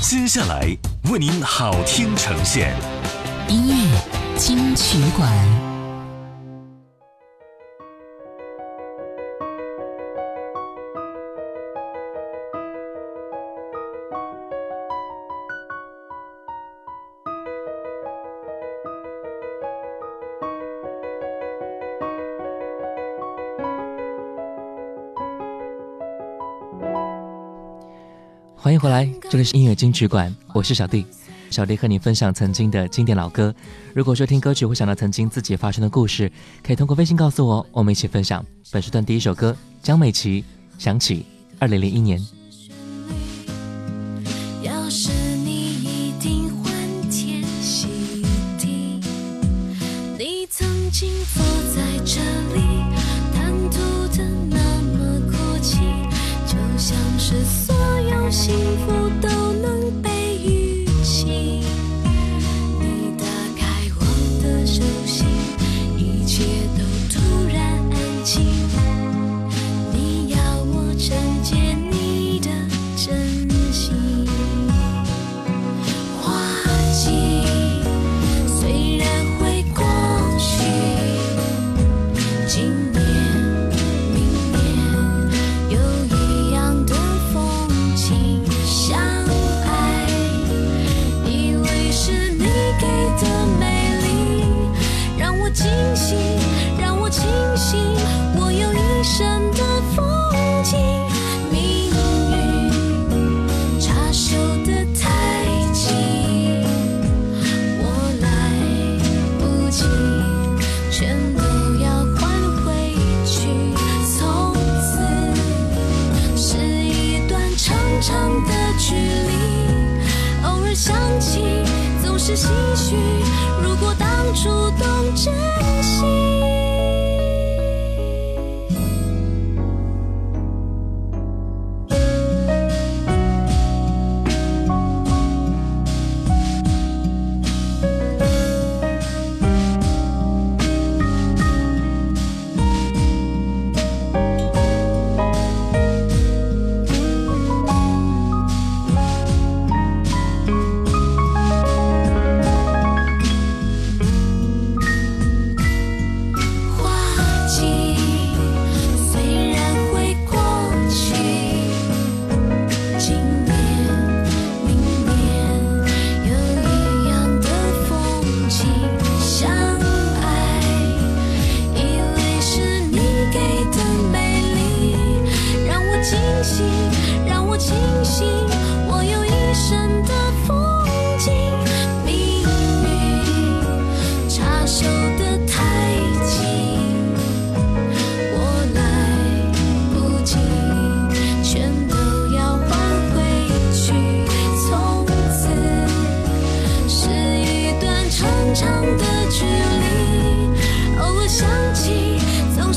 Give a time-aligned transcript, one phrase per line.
[0.00, 0.76] 接下来
[1.10, 2.74] 为您好听呈现，
[3.48, 4.00] 音乐
[4.36, 5.69] 金曲馆。
[28.80, 31.04] 过来，这里是音乐金曲馆，我是小弟。
[31.50, 33.54] 小弟和你分享曾经的经典老歌。
[33.92, 38.42] 如果说听歌曲会想到曾经自己发生的故事，可以通过微信告诉我，我们一起分享。
[38.72, 40.42] 本时段第一首歌，江美琪，
[40.78, 41.26] 想起
[41.58, 42.18] 二零零一年。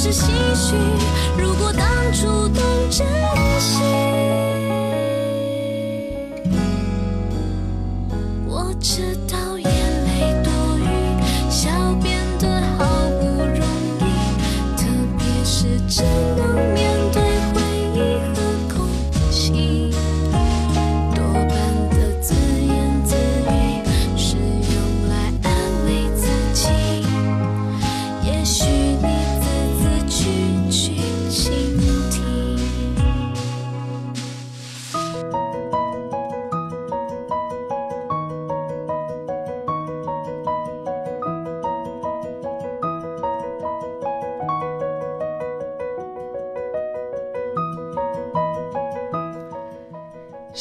[0.03, 0.75] 是唏嘘。
[1.37, 3.22] 如果当初懂真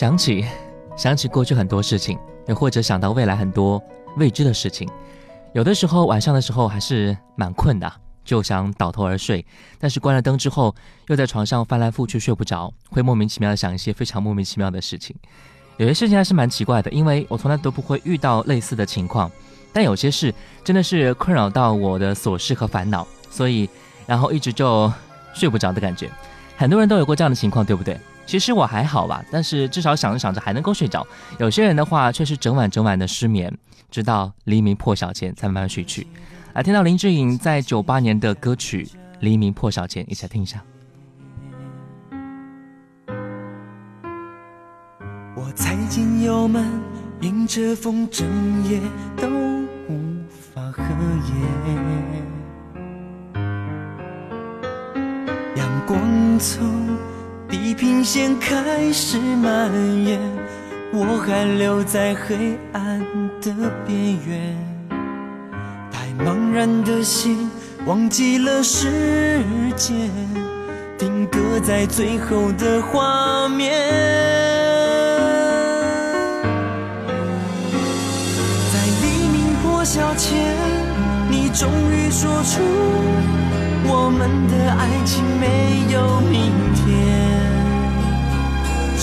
[0.02, 0.44] 想起，
[0.97, 2.18] 想起过去很多事情，
[2.48, 3.80] 又或者想到未来很多
[4.16, 4.91] 未知的事情。
[5.53, 7.88] 有的时候晚上的时候还是蛮困的，
[8.24, 9.47] 就想倒头而睡。
[9.78, 10.74] 但是关了灯之后，
[11.06, 15.15] 又在床上翻来覆去睡不着，会莫名其妙的想一些非常莫名其妙的事情。
[15.77, 19.30] 有些事情还是蛮奇怪的，因为我从来都不会遇到类似的情况。
[19.72, 20.34] 但有些事
[20.65, 23.71] 真的是困扰到我的琐事和烦恼，所以
[24.04, 24.92] 然后一直就
[25.32, 26.10] 睡不着的感觉。
[26.56, 27.97] 很多人都有过这样的情况，对不对？
[28.24, 31.07] 其实我还好吧，但是至少想着想着还能够睡着。
[31.39, 33.53] 有些人的话却是整晚整晚的失眠，
[33.91, 36.07] 直到黎明破晓前才慢慢睡去。
[36.54, 38.84] 来听到林志颖在九八年的歌曲
[39.21, 40.63] 《黎明破晓前》，一起来听一下。
[45.34, 46.65] 我踩进油门，
[47.21, 48.27] 迎着风，整
[48.65, 48.80] 夜
[49.16, 49.28] 都
[49.89, 51.33] 无法合眼。
[55.57, 56.97] 阳光从
[57.53, 59.71] 地平线开始蔓
[60.07, 60.19] 延，
[60.91, 62.99] 我还留在黑暗
[63.43, 63.53] 的
[63.87, 63.95] 边
[64.27, 64.57] 缘。
[65.91, 67.51] 太茫然的心，
[67.84, 69.34] 忘记了时
[69.77, 70.10] 间，
[70.97, 73.71] 定格在最后的画面。
[78.72, 80.33] 在黎明破晓前，
[81.28, 82.63] 你终于说出
[83.84, 87.31] 我们的爱情没有明天。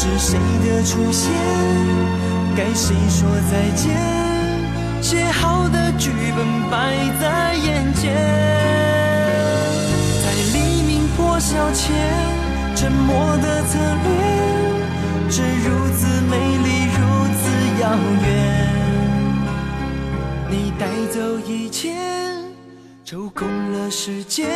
[0.09, 1.31] 是谁的出现，
[2.55, 3.95] 该谁说再见？
[5.01, 8.15] 写好的剧本摆在眼前，
[10.23, 11.95] 在黎明破晓前，
[12.75, 14.11] 沉默的侧脸，
[15.29, 16.99] 是如此美丽，如
[17.37, 17.41] 此
[17.81, 17.83] 遥
[18.25, 18.27] 远。
[20.49, 21.93] 你带走一切，
[23.05, 24.49] 抽空了时间，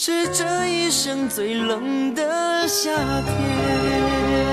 [0.00, 2.88] 是这一生最冷的夏
[3.22, 4.47] 天。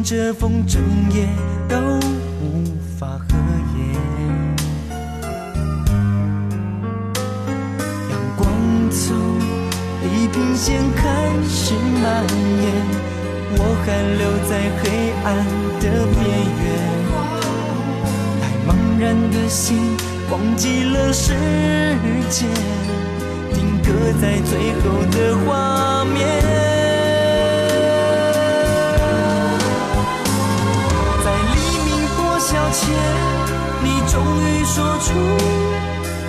[0.00, 0.80] 迎着风，整
[1.12, 1.28] 夜
[1.68, 1.76] 都
[2.40, 2.64] 无
[2.98, 3.36] 法合
[3.76, 3.78] 眼。
[8.08, 8.48] 阳光
[8.90, 9.14] 从
[10.00, 11.02] 地平线开
[11.46, 12.24] 始蔓
[12.62, 12.64] 延，
[13.58, 13.86] 我还
[14.16, 14.50] 留在
[14.80, 14.82] 黑
[15.22, 15.28] 暗
[15.80, 15.84] 的
[16.16, 16.18] 边
[16.62, 16.64] 缘。
[18.40, 18.68] 太茫
[18.98, 19.60] 然的心
[20.30, 21.34] 忘记了时
[22.30, 22.48] 间，
[23.52, 23.88] 定格
[24.18, 25.14] 在最后的
[25.44, 26.69] 画面。
[32.72, 32.94] 前，
[33.82, 35.06] 你终于说出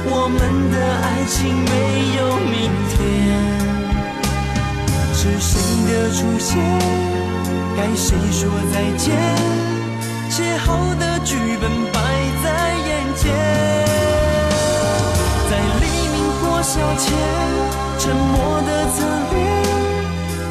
[0.05, 0.39] 我们
[0.71, 1.37] 的爱情
[1.69, 1.71] 没
[2.17, 2.53] 有明
[2.89, 2.97] 天。
[5.13, 5.49] 是谁
[5.87, 6.49] 的出现？
[7.77, 9.05] 该谁说再见？
[10.29, 11.99] 写好的剧本摆
[12.43, 12.47] 在
[12.87, 13.23] 眼前，
[15.49, 15.51] 在
[15.81, 17.13] 黎明破晓前，
[17.99, 18.97] 沉默的侧
[19.31, 19.39] 脸，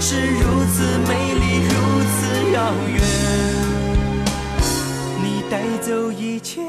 [0.00, 0.08] 是
[0.38, 0.40] 如
[0.72, 0.76] 此
[1.08, 1.70] 美丽，如
[2.04, 2.58] 此遥
[2.94, 3.49] 远。
[5.50, 6.60] 带走一切，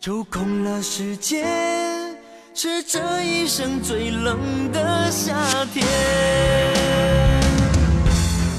[0.00, 1.44] 抽空了时间，
[2.54, 4.38] 是这一生最冷
[4.72, 5.34] 的夏
[5.74, 5.84] 天。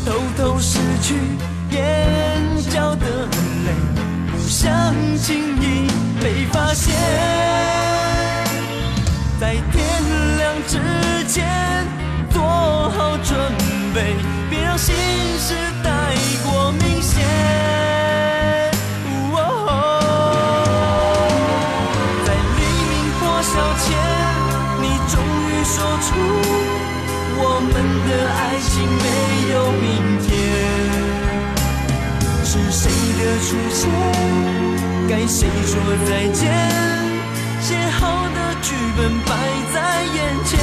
[0.06, 1.16] 偷偷失去
[1.72, 3.06] 眼角的
[3.66, 3.72] 泪，
[4.30, 4.38] 不。
[4.50, 5.88] 想轻易
[6.22, 6.94] 被发现，
[9.40, 10.78] 在天亮之
[11.30, 11.88] 前
[12.32, 13.38] 做好准
[13.94, 14.16] 备，
[14.50, 14.94] 别让心
[15.40, 17.75] 事太过明显。
[28.08, 29.06] 的爱情没
[29.54, 29.84] 有明
[30.22, 30.28] 天，
[32.44, 33.82] 是谁的出现？
[35.08, 35.72] 该谁说
[36.08, 36.44] 再见？
[37.62, 39.30] 写好的剧本摆
[39.74, 40.60] 在眼前，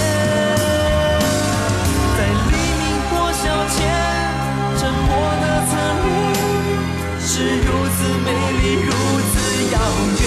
[2.17, 2.19] 在
[2.49, 3.77] 黎明破晓前，
[4.79, 5.09] 沉默
[5.43, 5.71] 的侧
[6.05, 6.07] 脸，
[7.21, 8.29] 是如此美
[8.63, 8.89] 丽，如
[9.31, 9.33] 此
[9.73, 9.77] 遥
[10.23, 10.25] 远。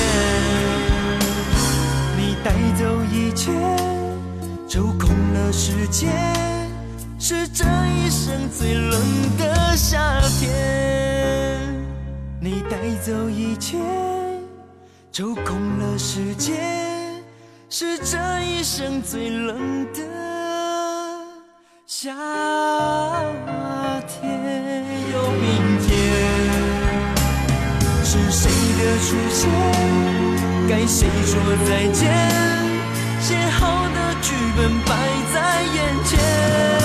[2.17, 3.43] 你带走一切，
[4.67, 5.03] 抽空
[5.34, 6.12] 了时间，
[7.27, 9.01] 是这一生最冷
[9.36, 10.53] 的夏天。
[12.39, 13.79] 你带走一切，
[15.12, 16.55] 抽空了时间，
[17.67, 19.58] 是这一生最冷
[19.91, 20.01] 的
[21.88, 22.13] 夏
[24.08, 24.29] 天。
[25.12, 25.98] 有明天，
[28.03, 29.50] 是谁的出现？
[30.70, 32.05] 该谁说再见？
[33.20, 34.94] 写好的剧本摆
[35.34, 36.84] 在眼前。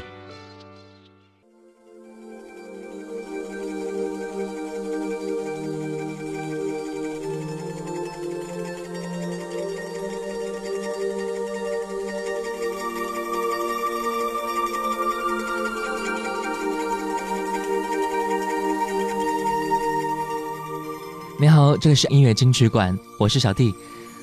[21.41, 23.73] 你好，这里是音乐金曲馆，我是小弟。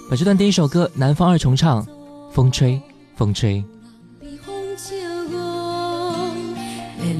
[0.08, 1.84] 本时段第一首歌，南方二重唱，
[2.30, 2.80] 《风吹
[3.16, 3.56] 风吹》。
[7.02, 7.18] 天，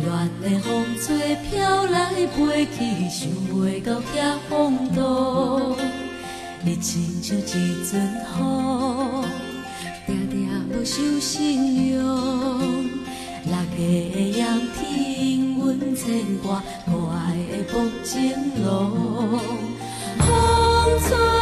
[15.56, 18.32] 阮牵挂可爱的木槿
[18.64, 19.67] 龙。
[21.08, 21.37] 风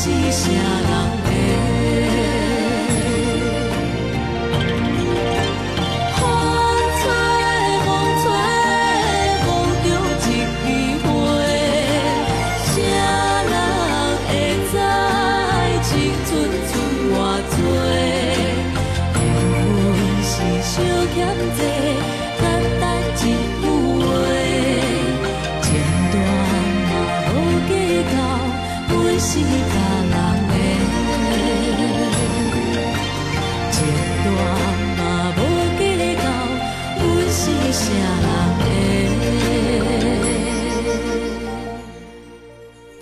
[0.00, 1.17] 是啥人？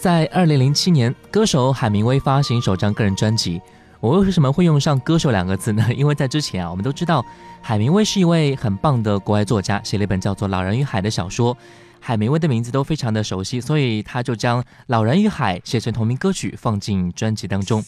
[0.06, 3.60] 在二零零七年，歌手海明威发行首张个人专辑。
[3.98, 5.84] 我为什么会用上“歌手”两个字呢？
[5.92, 7.26] 因为在之前啊，我们都知道
[7.60, 11.58] 海明威是一位很棒的国外作家，写了一本叫做《老人与海》的小说。
[11.98, 17.82] 海明威的名字都非常的熟悉，所以他就将《老人与海》写成同名歌曲放进专辑当中。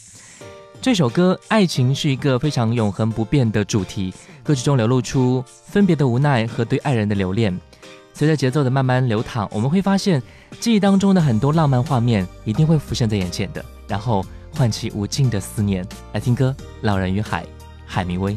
[0.82, 7.56] 这首歌，爱情是一个非常永恒不变的主题，歌曲中流露出分别的无奈和对爱人的留恋。
[8.18, 10.20] 随着节奏的慢慢流淌，我们会发现
[10.58, 15.86] 记忆当中的很多浪漫画面一定会浮现在眼前的，然后唤起无尽的思念。
[16.12, 17.44] 来听歌，《老人与海》，
[17.86, 18.36] 海明威。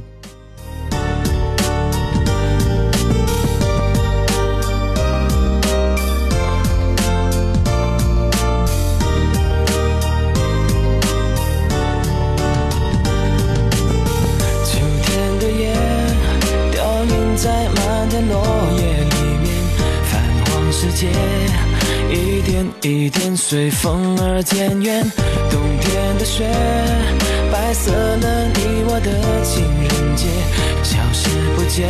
[23.12, 25.04] 天随风而渐远。
[25.50, 26.50] 冬天的雪，
[27.52, 29.12] 白色了你我的
[29.44, 30.28] 情人节，
[30.82, 31.90] 消失不见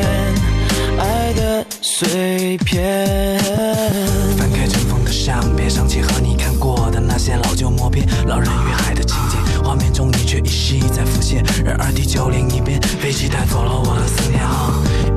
[0.98, 3.40] 爱的碎片。
[4.38, 9.38] 翻开尘封的相片，想起和你看过的那些老旧默片，老人与海的情节，
[9.72, 11.42] 画面中你却依稀在浮现。
[11.64, 14.44] 然而地球另一边，飞机带走了我的思念。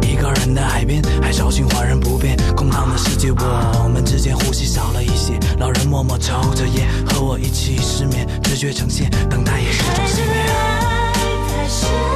[0.09, 5.37] 一个人的海边，海潮循环仍不变，空荡的世界，我们之间呼吸少了一些。
[5.59, 12.14] 老人默默抽着烟，和我一起失眠，直觉呈现，等待也是种幸免。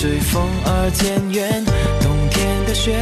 [0.00, 1.64] 随风而渐远。
[2.00, 3.00] 冬天的雪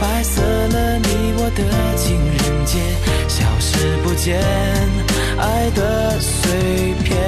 [0.00, 2.78] 白色了你我的情人节，
[3.26, 4.38] 消失不见
[5.36, 7.18] 爱的碎片。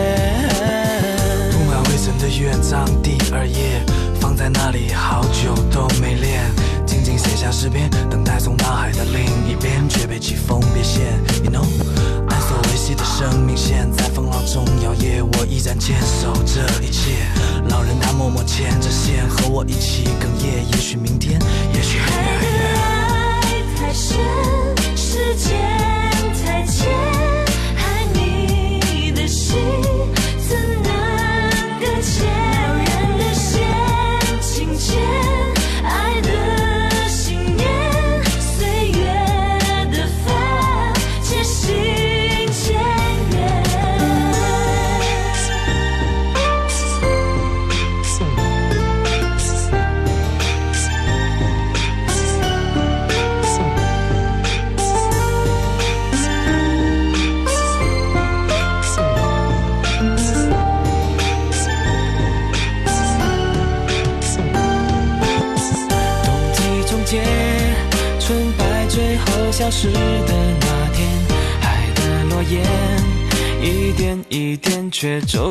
[1.50, 3.83] 铺满灰尘的乐章第二页，
[4.21, 6.41] 放在那里好久都没练，
[6.87, 11.03] 静静写下诗篇，等待从大海的另一边，却被季风别线。
[11.43, 11.67] You know，
[12.29, 17.27] 爱所维系的生命线在风浪中摇曳，我依然坚守这一切。
[17.69, 18.10] 老人他，
[19.69, 20.67] 一起哽咽。
[20.73, 21.30] 也许明天，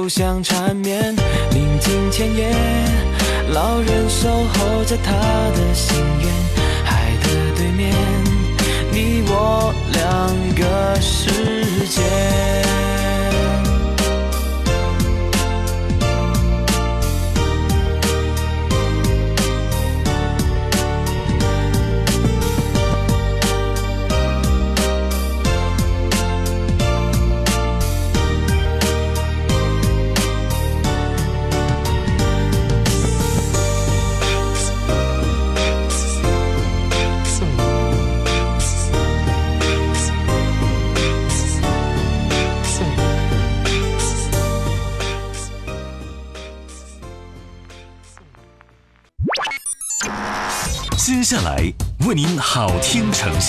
[0.09, 1.15] 却走向缠绵。
[1.51, 2.51] 临近千叶，
[3.53, 5.68] 老人守候着他的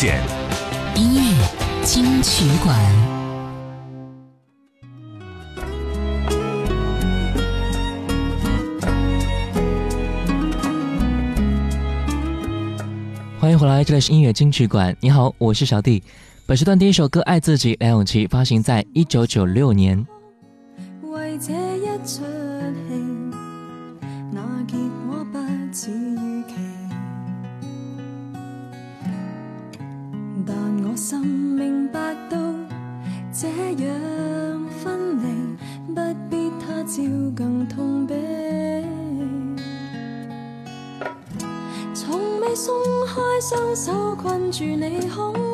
[0.03, 0.19] 现，
[0.97, 1.21] 音乐
[1.85, 2.75] 金曲馆，
[13.39, 14.97] 欢迎回来，这里是音乐金曲馆。
[15.01, 16.03] 你好，我是小弟。
[16.47, 20.07] 本时段第一首歌《爱自己》，梁咏琪发行在一九九六年。
[43.75, 45.50] 手困住你胸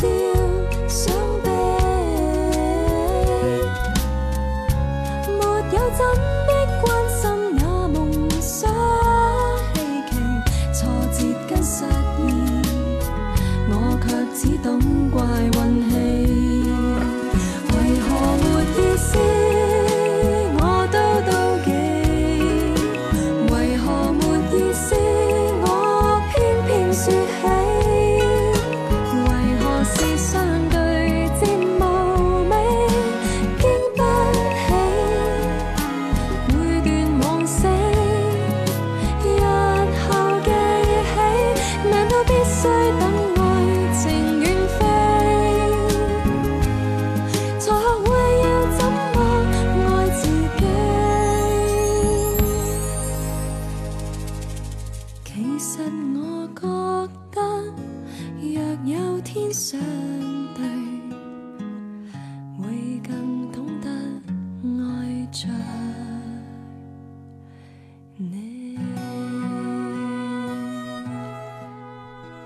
[0.00, 0.21] 欢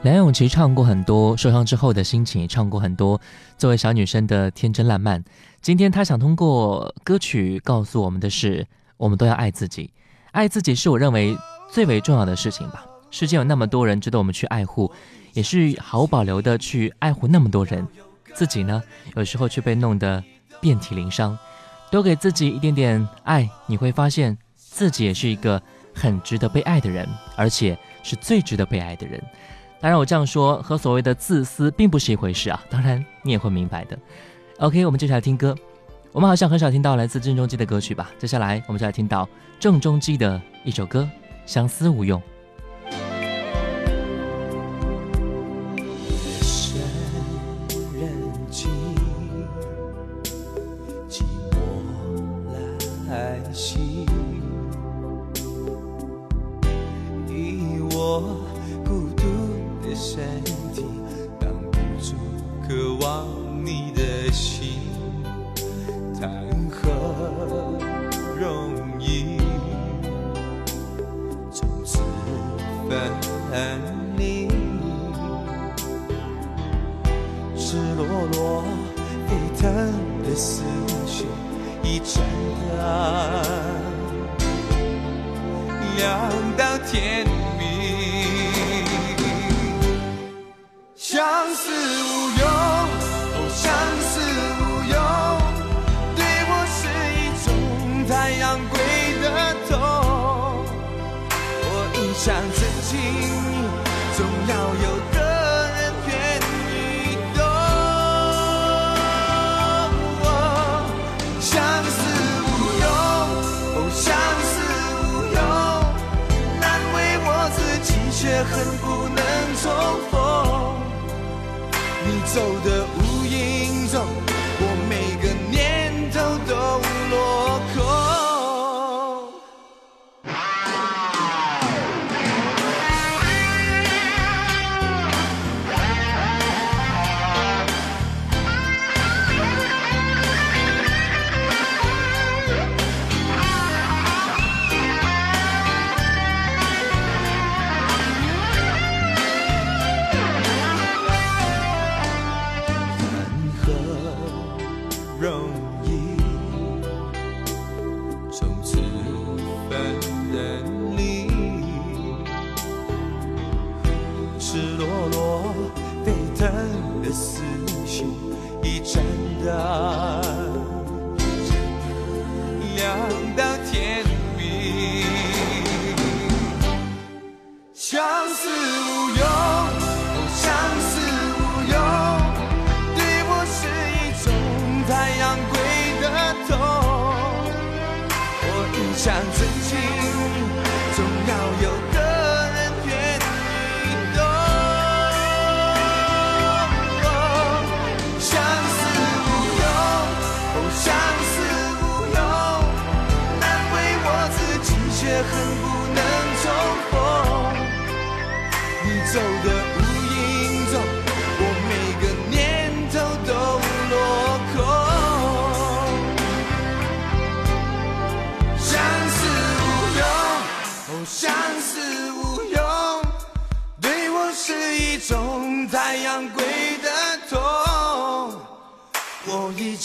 [0.03, 3.21] 梁咏琪唱过很多受伤之后的心情，唱过很多
[3.59, 5.25] 作为小女生的天真烂漫。
[5.61, 8.65] 今天她想通过歌曲告诉我们的是，
[8.97, 9.91] 我们都要爱自己。
[10.31, 11.37] 爱自己是我认为
[11.69, 12.87] 最为重要的事情吧。
[13.11, 14.93] 世界有那么多人值得我们去爱护，
[15.33, 17.85] 也是毫无保留的去爱护那么多人。
[18.35, 18.81] 自己呢，
[19.17, 20.23] 有时候却被弄得
[20.61, 21.37] 遍体鳞伤。
[21.91, 24.37] 多给自己一点点爱，你会发现
[24.77, 25.61] 自己也是一个
[25.95, 29.19] 很值得被爱的人，而且是最值得被爱的人。
[29.81, 32.63] 当然，我这样说和所谓的自私并不是一回事啊。
[32.69, 33.99] 当然，你也会明白的。
[34.59, 35.57] OK，我们接下来听歌。
[36.13, 38.11] 我们好像很少听到来自郑中基的歌曲吧？
[38.19, 39.27] 接下来，我们就来听到
[39.59, 41.09] 郑中基的一首歌
[41.51, 42.21] 《相思无用》。
[62.67, 63.46] 渴望。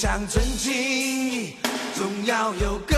[0.01, 1.53] 想真情，
[1.93, 2.97] 总要有个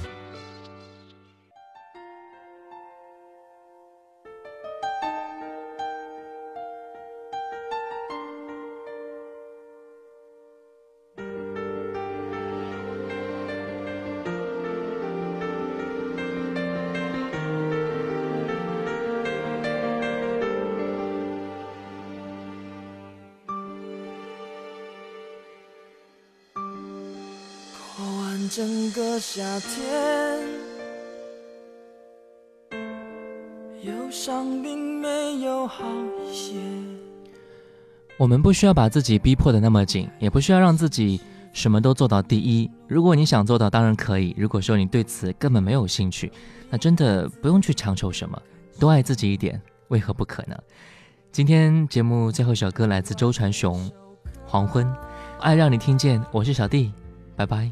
[29.33, 30.41] 夏天，
[33.81, 35.85] 忧伤并没有好
[36.27, 36.55] 一些。
[38.17, 41.21] 我们不需要把自己逼迫的那么紧，也不需要让自己
[41.53, 42.69] 什么都做到第一。
[42.89, 46.29] 如果你想做到，当然可以；如果说你对此根本没有兴趣，
[46.69, 48.37] 那真的不用去强求什么，
[48.77, 50.57] 多爱自己一点，为何不可呢？
[51.31, 53.79] 今天节目最后一首歌来自周传雄，
[54.45, 54.85] 《黄昏》，
[55.39, 56.91] 爱让你听见，我是小弟，
[57.37, 57.71] 拜拜。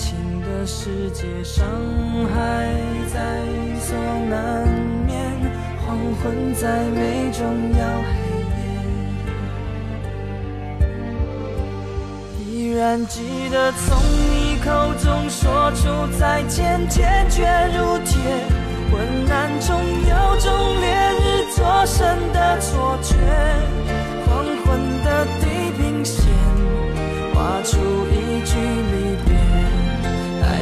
[0.00, 1.62] 情的世界伤
[2.32, 2.72] 害
[3.12, 3.44] 在
[3.78, 3.94] 所
[4.30, 4.66] 难
[5.06, 5.12] 免，
[5.84, 7.44] 黄昏再美终
[7.78, 8.10] 要黑
[8.56, 8.58] 夜，
[12.42, 13.86] 依然记得从
[14.30, 14.70] 你口
[15.04, 15.82] 中说出
[16.18, 17.44] 再见，坚决
[17.76, 18.16] 如铁。
[18.90, 18.98] 昏
[19.30, 20.88] 暗中有种烈
[21.20, 21.22] 日
[21.54, 23.12] 灼身的错觉，
[24.26, 24.30] 黄
[24.64, 24.66] 昏
[25.04, 25.08] 的
[25.40, 25.42] 地
[25.76, 26.16] 平线
[27.34, 27.76] 画出
[28.10, 28.12] 一
[28.46, 28.50] 句
[28.90, 28.94] 离，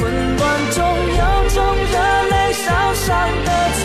[0.00, 1.98] 混乱中有种热
[2.30, 3.84] 泪烧伤的错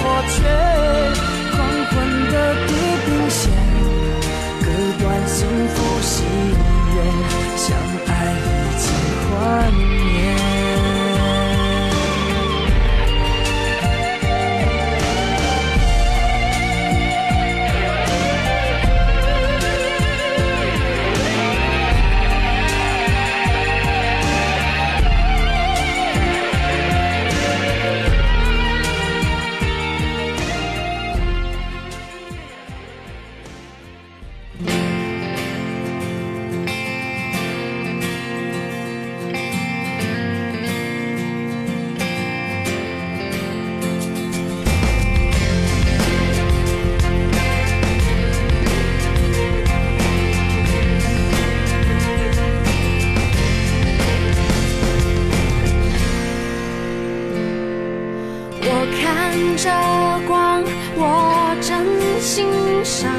[59.57, 59.69] 着
[60.27, 60.61] 光，
[60.97, 61.85] 我真
[62.19, 62.45] 欣
[62.83, 63.11] 赏，